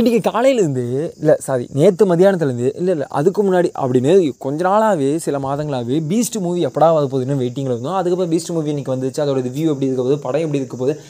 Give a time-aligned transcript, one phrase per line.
[0.00, 0.84] இன்றைக்கி காலையிலேருந்து
[1.18, 6.66] இல்லை சாரி நேற்று மதியானத்துலேருந்து இல்லை இல்லை அதுக்கு முன்னாடி அப்படின்னு கொஞ்ச நாளாகவே சில மாதங்களாகவே பீஸ்ட் மூவி
[6.66, 7.98] எப்படா வர போகுதுன்னு வெயிட்டிங்கில் இருந்தோம்.
[8.00, 10.18] அதுக்கப்புறம் பீஸ்ட் மூவி இன்றைக்கி வந்துச்சு அதோட ரிவ்யூ எப்படி இருக்க போகுது?
[10.18, 11.00] படம் எப்படி இருக்க போகுது?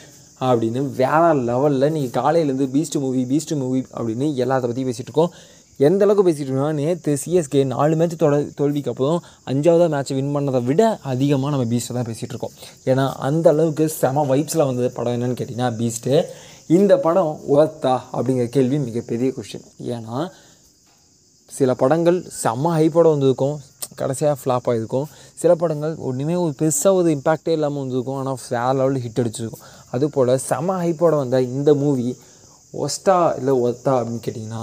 [0.41, 5.31] அப்படின்னு வேற லெவலில் இன்றைக்கி காலையிலேருந்து பீஸ்ட் மூவி பீஸ்ட் மூவி அப்படின்னு எல்லாத்த பற்றி பேசிகிட்டு இருக்கோம்.
[5.77, 10.65] எந்த அளவுக்கு பேசிகிட்டு இருக்கோம்னா நேற்று சிஎஸ்கே நாலு மேட்ச் தொட தோல்விக்கு அப்புறம் அஞ்சாவதாக மேட்ச் வின் பண்ணதை
[10.65, 12.55] விட அதிகமாக நம்ம பீஸ்ட்டை தான் பேசிகிட்டு இருக்கோம்.
[12.85, 16.23] ஏன்னா அந்த அளவுக்கு செம வைப்ஸில் வந்தது படம் என்னென்னு கேட்டிங்கன்னா பீஸ்ட்டு
[16.77, 19.65] இந்த படம் ஒர்த்தா அப்படிங்கிற கேள்வி மிகப்பெரிய கொஷின்
[19.95, 20.17] ஏன்னா
[21.51, 23.57] சில படங்கள் செம்ம ஹைப்போட வந்திருக்கும்.
[24.01, 25.09] கடைசியாக ஃப்ளாப் ஆகிருக்கும்
[25.41, 28.19] சில படங்கள் ஒன்றுமே ஒரு பெருசாக ஒரு இம்பேக்டே இல்லாமல் வந்திருக்கும்.
[28.21, 29.65] ஆனால் வேறு லெவலில் ஹிட் அடிச்சிருக்கும்.
[29.97, 32.07] அதுபோல் செம்ம ஹைப்போட வந்தால் இந்த மூவி
[32.85, 34.63] ஒஸ்டா இல்லை ஒர்த்தா அப்படின்னு கேட்டிங்கன்னா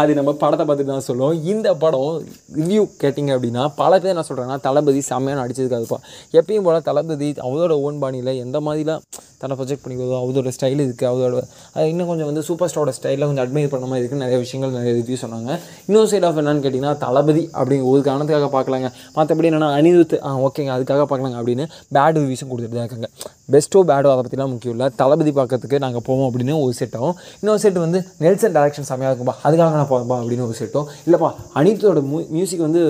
[0.00, 1.38] அது நம்ம படத்தை பார்த்துட்டு தான் சொல்லுவோம்.
[1.52, 2.10] இந்த படம்
[2.58, 5.98] ரிவ்யூ கேட்டிங்க அப்படின்னா பல பேர் என்ன சொல்கிறாங்கன்னா தளபதி செம்மையாக நடிச்சிருக்காதுப்பா
[6.38, 9.02] எப்பயும் போல் தளபதி அவரோட ஓன் பாணியில் எந்த மாதிரிலாம்
[9.44, 11.42] தன்னை ப்ரொஜெக்ட் பண்ணிக்கிறதோ அதோட ஸ்டைல் இருக்குது அதோட
[11.76, 14.92] அது இன்னும் கொஞ்சம் வந்து சூப்பர் ஸ்டாரோட ஸ்டைலில் கொஞ்சம் அட்மைர் பண்ண மாதிரி இருக்குது நிறைய விஷயங்கள் நிறைய
[14.98, 15.50] ரிவ்யூ சொன்னாங்க.
[15.88, 18.90] இன்னொரு சைட் ஆஃப் என்னன்னு கேட்டிங்கன்னா தளபதி அப்படிங்கிற ஒரு காரணத்துக்காக பார்க்கலாங்க.
[19.16, 23.08] மற்றபடி என்னென்னா அனிருத் ஆ ஓகேங்க அதுக்காக பார்க்கலாங்க அப்படின்னு பேட் ரிவ்யூஸும் கொடுத்துட்டு தான் இருக்காங்க.
[23.54, 24.86] பெஸ்ட்டோ பேடோ அதை பற்றிலாம் முக்கியம் இல்லை.
[25.00, 29.36] தளபதி பார்க்கறதுக்கு நாங்கள் போவோம் அப்படின்னு ஒரு செட்டும் இன்னொரு செட் வந்து நெல்சன் டேரக்ஷன் செம்மையாக இருக்கும்பா.
[29.46, 32.82] அதுக்காக நான் போகிறப்பா அப்படின்னு ஒரு செட்டும் இல்லைப்பா அனிருத்தோட மூ மியூசிக் வந்து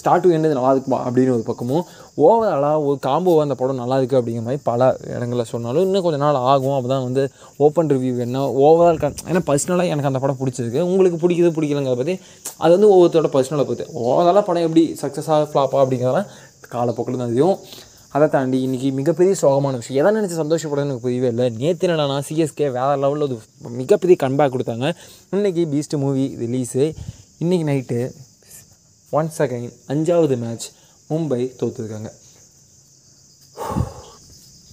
[0.00, 1.84] ஸ்டார்ட் டு எண்டு நல்லா இருக்குப்பா அப்படின்னு ஒரு பக்கமும்
[2.26, 6.38] ஓவராலாக ஒரு காம்போவாக அந்த படம் நல்லா இருக்குது அப்படிங்கிற மாதிரி பல இடங்களில் சொன்னாலும் இன்னும் கொஞ்சம் நாள்
[6.52, 6.76] ஆகும்.
[6.78, 7.22] அப்போ தான் வந்து
[7.66, 8.98] ஓப்பன் ரிவ்யூ என்ன ஓவரால்
[9.30, 10.80] ஏன்னா பர்சனலாக எனக்கு அந்த படம் பிடிச்சிருக்கு.
[10.92, 12.16] உங்களுக்கு பிடிக்குது பிடிக்கலங்கிறத பற்றி
[12.62, 16.28] அது வந்து ஒவ்வொருத்தரோட பர்சனலை பார்த்து ஓவராலாக படம் எப்படி சக்ஸஸாக ஃப்ளாப்பா அப்படிங்கிறதெல்லாம்
[16.74, 17.56] காலப்போக்கில் தான் தெரியும்.
[18.16, 19.98] அதை தாண்டி இன்றைக்கி மிகப்பெரிய சோகமான விஷயம்.
[20.00, 21.46] எதை நினச்சி சந்தோஷப்படுறது எனக்கு புரியவே இல்லை.
[21.60, 23.36] நேற்று என்னடா சிஎஸ்கே வேறு லெவலில் ஒரு
[23.80, 24.88] மிகப்பெரிய கன்பேக் கொடுத்தாங்க.
[25.36, 26.82] இன்றைக்கி பீஸ்ட் மூவி ரிலீஸு
[27.44, 28.00] இன்றைக்கி நைட்டு
[29.18, 30.66] ஒன் செகண்ட் அஞ்சாவது மேட்ச்
[31.10, 32.10] மும்பை தோற்றுருக்காங்க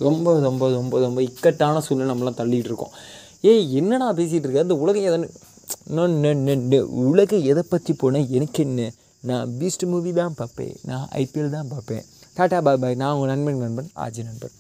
[0.06, 2.94] ரொம்ப ரொம்ப ரொம்ப ரொம்ப இக்கட்டான சூழ்நிலை நம்மளாம் தள்ளிட்டு இருக்கோம்.
[3.52, 4.66] ஏய் என்னடா பேசிகிட்டு இருக்க?
[4.66, 5.18] அந்த உலகம் எதை
[5.98, 8.90] உலக உலகம் எதை பற்றி போனால் எனக்கு என்ன?
[9.30, 10.76] நான் பீஸ்ட் மூவி தான் பார்ப்பேன்.
[10.90, 12.06] நான் ஐபிஎல் தான் பார்ப்பேன்.
[12.38, 13.00] Tata bye bye.
[13.02, 14.56] நான் உங்கள் நண்பன் நண்பன் ஆஜி நண்பன்.